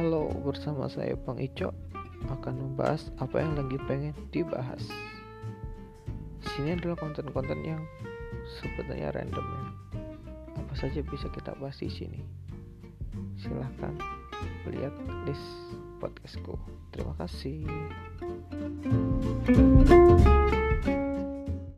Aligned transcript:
Halo 0.00 0.32
bersama 0.32 0.88
saya 0.88 1.12
Bang 1.12 1.36
Ico 1.36 1.76
akan 2.32 2.56
membahas 2.56 3.12
apa 3.20 3.36
yang 3.36 3.52
lagi 3.52 3.76
pengen 3.84 4.16
dibahas. 4.32 4.80
Sini 6.40 6.72
adalah 6.72 6.96
konten-konten 6.96 7.60
yang 7.60 7.84
sebenarnya 8.48 9.12
random 9.12 9.44
ya. 9.44 9.64
Apa 10.56 10.72
saja 10.72 11.04
bisa 11.04 11.28
kita 11.28 11.52
bahas 11.60 11.76
di 11.84 11.92
sini. 11.92 12.24
Silahkan 13.44 13.92
lihat 14.72 14.96
list 15.28 15.44
podcastku. 16.00 16.56
Terima 16.96 17.12
kasih. 17.20 17.68